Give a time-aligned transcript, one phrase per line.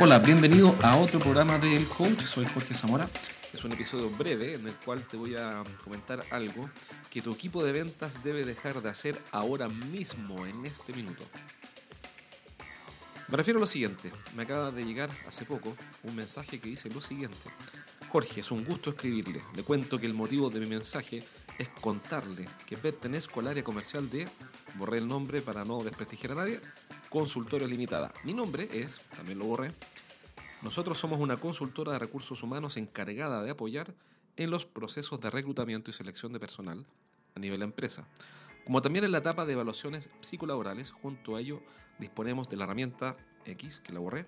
[0.00, 2.20] Hola, bienvenido a otro programa del Coach.
[2.20, 3.10] Soy Jorge Zamora.
[3.52, 6.70] Es un episodio breve en el cual te voy a comentar algo
[7.10, 11.24] que tu equipo de ventas debe dejar de hacer ahora mismo, en este minuto.
[13.26, 14.12] Me refiero a lo siguiente.
[14.36, 17.50] Me acaba de llegar hace poco un mensaje que dice lo siguiente.
[18.08, 19.42] Jorge, es un gusto escribirle.
[19.56, 21.24] Le cuento que el motivo de mi mensaje
[21.58, 24.28] es contarle que pertenezco al área comercial de,
[24.76, 26.60] borré el nombre para no desprestigiar a nadie,
[27.08, 28.12] Consultorio Limitada.
[28.24, 29.72] Mi nombre es, también lo borré,
[30.60, 33.94] nosotros somos una consultora de recursos humanos encargada de apoyar
[34.36, 36.84] en los procesos de reclutamiento y selección de personal
[37.34, 38.06] a nivel de empresa,
[38.64, 40.90] como también en la etapa de evaluaciones psicolaborales.
[40.90, 41.62] Junto a ello
[41.98, 44.26] disponemos de la herramienta X, que la borré,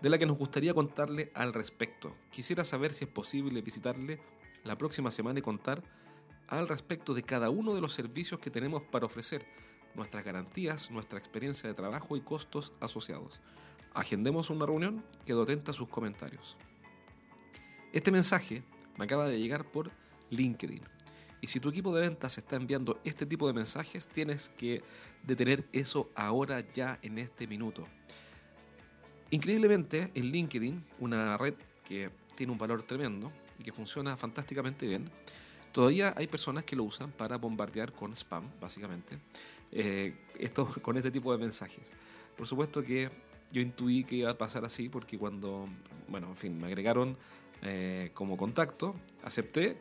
[0.00, 2.16] de la que nos gustaría contarle al respecto.
[2.30, 4.20] Quisiera saber si es posible visitarle
[4.62, 5.82] la próxima semana y contar
[6.48, 9.46] al respecto de cada uno de los servicios que tenemos para ofrecer,
[9.94, 13.40] nuestras garantías, nuestra experiencia de trabajo y costos asociados.
[13.94, 16.56] Agendemos una reunión, quedo atenta a sus comentarios.
[17.92, 18.62] Este mensaje
[18.96, 19.92] me acaba de llegar por
[20.30, 20.82] LinkedIn.
[21.40, 24.82] Y si tu equipo de ventas está enviando este tipo de mensajes, tienes que
[25.22, 27.86] detener eso ahora ya en este minuto.
[29.30, 35.10] Increíblemente, en LinkedIn, una red que tiene un valor tremendo y que funciona fantásticamente bien,
[35.74, 39.18] todavía hay personas que lo usan para bombardear con spam, básicamente,
[39.72, 41.92] eh, esto, con este tipo de mensajes.
[42.36, 43.10] Por supuesto que
[43.50, 45.68] yo intuí que iba a pasar así porque cuando,
[46.08, 47.16] bueno, en fin, me agregaron
[47.62, 49.76] eh, como contacto, acepté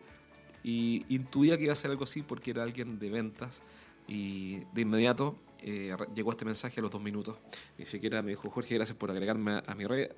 [0.63, 3.61] y intuía que iba a ser algo así porque era alguien de ventas
[4.07, 7.37] y de inmediato eh, llegó este mensaje a los dos minutos.
[7.77, 10.11] Ni siquiera me dijo, Jorge, gracias por agregarme a, mi red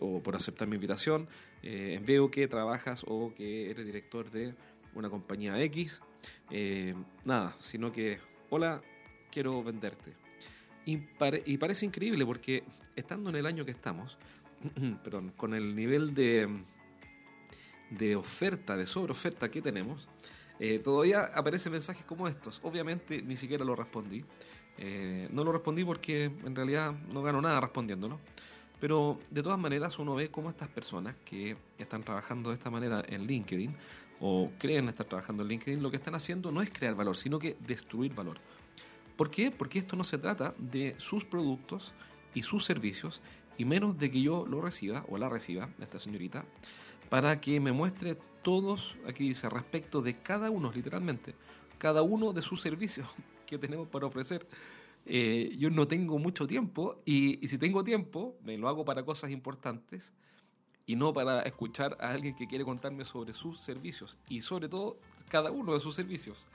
[0.00, 1.28] o por aceptar mi invitación.
[1.62, 4.54] Eh, veo que trabajas o que eres director de
[4.94, 6.02] una compañía X.
[7.24, 8.18] nada, sino que,
[8.50, 8.82] hola,
[9.30, 10.12] quiero venderte.
[10.84, 10.96] Y,
[11.56, 12.64] parece increíble porque
[12.96, 14.18] estando en el año que estamos,
[15.04, 16.48] perdón, con el nivel de,
[17.90, 20.08] de oferta, de sobreoferta que tenemos,
[20.58, 22.60] eh, todavía aparecen mensajes como estos.
[22.64, 24.24] Obviamente ni siquiera lo respondí.
[24.78, 28.18] Eh, no lo respondí porque en realidad no gano nada respondiéndolo.
[28.80, 33.02] Pero de todas maneras uno ve cómo estas personas que están trabajando de esta manera
[33.06, 33.72] en LinkedIn
[34.20, 37.38] o creen estar trabajando en LinkedIn, lo que están haciendo no es crear valor, sino
[37.38, 38.38] que destruir valor.
[39.16, 39.50] ¿Por qué?
[39.50, 41.94] Porque esto no se trata de sus productos
[42.34, 43.22] y sus servicios,
[43.58, 46.44] y menos de que yo lo reciba o la reciba, esta señorita,
[47.08, 51.34] para que me muestre todos, aquí dice, respecto de cada uno, literalmente,
[51.78, 53.08] cada uno de sus servicios
[53.46, 54.46] que tenemos para ofrecer.
[55.04, 59.04] Eh, yo no tengo mucho tiempo y, y, si tengo tiempo, me lo hago para
[59.04, 60.12] cosas importantes
[60.86, 64.98] y no para escuchar a alguien que quiere contarme sobre sus servicios y sobre todo
[65.28, 66.48] cada uno de sus servicios.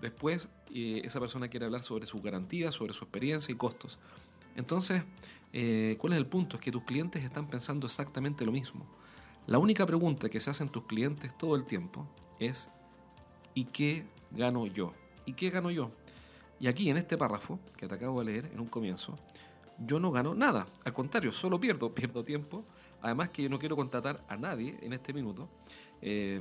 [0.00, 3.98] Después, eh, esa persona quiere hablar sobre su garantía, sobre su experiencia y costos.
[4.56, 5.04] Entonces,
[5.52, 6.56] eh, ¿cuál es el punto?
[6.56, 8.86] Es que tus clientes están pensando exactamente lo mismo.
[9.46, 12.06] La única pregunta que se hacen tus clientes todo el tiempo
[12.38, 12.68] es
[13.54, 14.92] ¿y qué gano yo?
[15.24, 15.90] ¿Y qué gano yo?
[16.60, 19.18] Y aquí en este párrafo que te acabo de leer en un comienzo,
[19.86, 20.66] yo no gano nada.
[20.84, 22.64] Al contrario, solo pierdo, pierdo tiempo.
[23.00, 25.48] Además que yo no quiero contratar a nadie en este minuto.
[26.00, 26.40] Eh,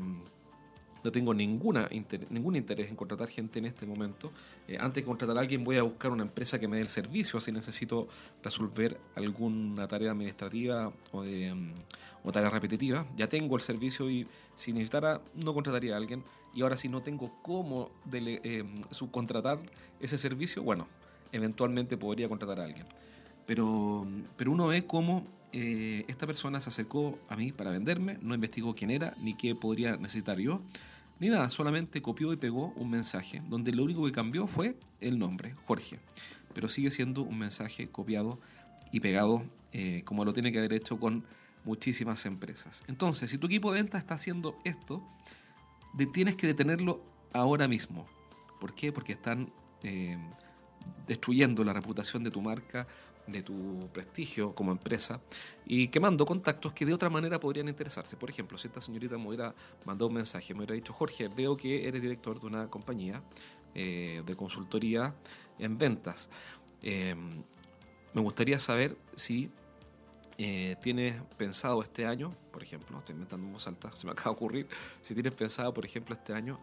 [1.03, 1.89] no tengo ninguna
[2.29, 4.31] ningún interés en contratar gente en este momento.
[4.67, 6.89] Eh, antes de contratar a alguien voy a buscar una empresa que me dé el
[6.89, 8.07] servicio si necesito
[8.43, 11.73] resolver alguna tarea administrativa o, de, mm,
[12.23, 13.07] o tarea repetitiva.
[13.15, 16.23] Ya tengo el servicio y si necesitara no contrataría a alguien.
[16.53, 19.59] Y ahora si no tengo cómo eh, subcontratar
[19.99, 20.87] ese servicio, bueno,
[21.31, 22.85] eventualmente podría contratar a alguien.
[23.51, 24.07] Pero,
[24.37, 28.73] pero uno ve cómo eh, esta persona se acercó a mí para venderme, no investigó
[28.73, 30.61] quién era ni qué podría necesitar yo,
[31.19, 35.19] ni nada, solamente copió y pegó un mensaje donde lo único que cambió fue el
[35.19, 35.99] nombre, Jorge,
[36.53, 38.39] pero sigue siendo un mensaje copiado
[38.93, 41.25] y pegado eh, como lo tiene que haber hecho con
[41.65, 42.85] muchísimas empresas.
[42.87, 45.05] Entonces, si tu equipo de venta está haciendo esto,
[46.13, 48.07] tienes que detenerlo ahora mismo.
[48.61, 48.93] ¿Por qué?
[48.93, 49.51] Porque están
[49.83, 50.17] eh,
[51.07, 52.87] destruyendo la reputación de tu marca,
[53.27, 55.21] de tu prestigio como empresa
[55.65, 58.17] y quemando contactos que de otra manera podrían interesarse.
[58.17, 59.53] Por ejemplo, si esta señorita me hubiera
[59.85, 63.21] mandado un mensaje, me hubiera dicho, Jorge, veo que eres director de una compañía
[63.73, 65.15] eh, de consultoría
[65.59, 66.29] en ventas.
[66.81, 67.15] Eh,
[68.13, 69.49] me gustaría saber si
[70.37, 74.31] eh, tienes pensado este año, por ejemplo, estoy inventando un voz alta, se me acaba
[74.31, 74.67] de ocurrir,
[75.01, 76.59] si tienes pensado, por ejemplo, este año,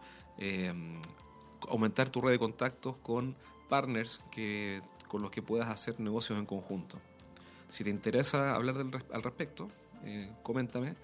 [1.67, 3.35] aumentar tu red de contactos con
[3.69, 6.99] partners que con los que puedas hacer negocios en conjunto.
[7.69, 8.75] Si te interesa hablar
[9.13, 9.69] al respecto,
[10.03, 10.95] eh, coméntame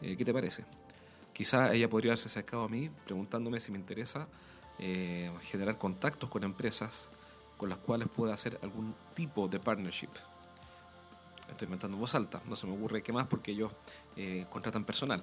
[0.00, 0.64] eh, qué te parece.
[1.32, 4.28] Quizá ella podría haberse acercado a mí preguntándome si me interesa
[4.78, 7.10] eh, generar contactos con empresas
[7.56, 10.08] con las cuales pueda hacer algún tipo de partnership.
[11.48, 13.70] estoy inventando en voz alta, no se me ocurre qué más porque ellos
[14.16, 15.22] eh, contratan personal.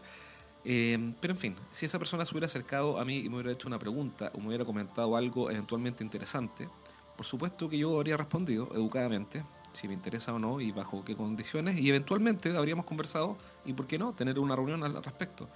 [0.63, 3.51] Eh, pero en fin, si esa persona se hubiera acercado a mí y me hubiera
[3.51, 6.69] hecho una pregunta o me hubiera comentado algo eventualmente interesante,
[7.19, 9.43] por supuesto que yo habría respondido educadamente,
[9.73, 13.87] si me interesa o no y bajo qué condiciones, y eventualmente habríamos conversado y, ¿por
[13.87, 15.49] qué no?, tener una reunión al respecto.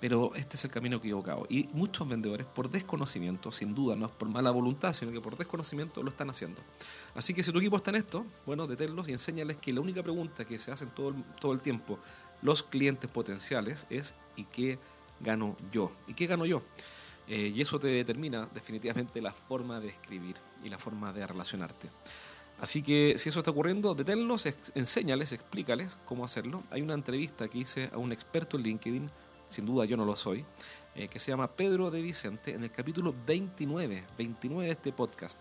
[0.00, 1.44] Pero este es el camino equivocado.
[1.50, 5.36] Y muchos vendedores, por desconocimiento, sin duda, no es por mala voluntad, sino que por
[5.36, 6.62] desconocimiento lo están haciendo.
[7.14, 10.02] Así que si tu equipo está en esto, bueno, deténlos y enséñales que la única
[10.02, 11.98] pregunta que se hacen todo el, todo el tiempo
[12.40, 14.78] los clientes potenciales es ¿y qué
[15.20, 15.92] gano yo?
[16.06, 16.62] ¿Y qué gano yo?
[17.26, 21.90] Eh, y eso te determina definitivamente la forma de escribir y la forma de relacionarte.
[22.60, 26.64] Así que si eso está ocurriendo, deténlos, enséñales, explícales cómo hacerlo.
[26.70, 29.10] Hay una entrevista que hice a un experto en LinkedIn
[29.48, 30.44] sin duda yo no lo soy,
[30.94, 35.40] eh, que se llama Pedro de Vicente, en el capítulo 29, 29 de este podcast,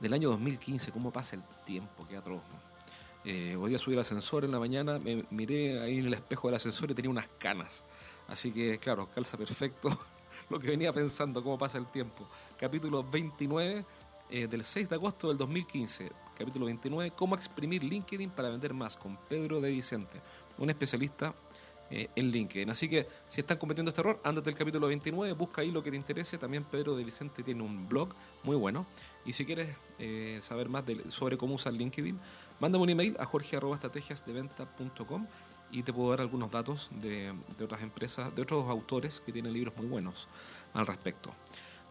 [0.00, 0.92] del año 2015.
[0.92, 2.06] ¿Cómo pasa el tiempo?
[2.08, 2.42] Qué atroz.
[3.24, 6.48] Eh, voy a subir al ascensor en la mañana, me miré ahí en el espejo
[6.48, 7.82] del ascensor y tenía unas canas.
[8.28, 9.96] Así que, claro, calza perfecto
[10.50, 12.28] lo que venía pensando, cómo pasa el tiempo.
[12.58, 13.84] Capítulo 29
[14.30, 16.10] eh, del 6 de agosto del 2015.
[16.36, 20.20] Capítulo 29, cómo exprimir LinkedIn para vender más con Pedro de Vicente,
[20.58, 21.34] un especialista
[21.88, 22.68] eh, en LinkedIn.
[22.68, 25.90] Así que si están cometiendo este error, ándate el capítulo 29, busca ahí lo que
[25.90, 26.36] te interese.
[26.36, 28.08] También Pedro de Vicente tiene un blog
[28.42, 28.86] muy bueno.
[29.24, 29.68] Y si quieres
[30.00, 32.18] eh, saber más sobre cómo usar LinkedIn,
[32.58, 35.28] mándame un email a jorge.estrategiasdeventa.com
[35.70, 39.52] y te puedo dar algunos datos de, de otras empresas, de otros autores que tienen
[39.52, 40.26] libros muy buenos
[40.74, 41.32] al respecto.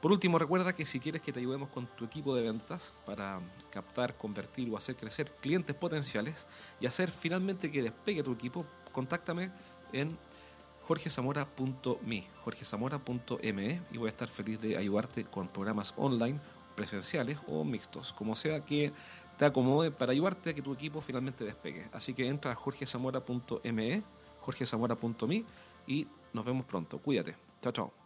[0.05, 3.41] Por último, recuerda que si quieres que te ayudemos con tu equipo de ventas para
[3.71, 6.45] captar, convertir o hacer crecer clientes potenciales
[6.79, 9.49] y hacer finalmente que despegue tu equipo, contáctame
[9.93, 10.15] en
[10.83, 16.39] jorgezamora.me, jorgezamora.me y voy a estar feliz de ayudarte con programas online,
[16.75, 18.93] presenciales o mixtos, como sea que
[19.39, 21.89] te acomode para ayudarte a que tu equipo finalmente despegue.
[21.91, 24.03] Así que entra a jorgezamora.me,
[24.37, 25.43] jorgezamora.me
[25.87, 26.99] y nos vemos pronto.
[26.99, 27.35] Cuídate.
[27.59, 28.04] Chao, chao.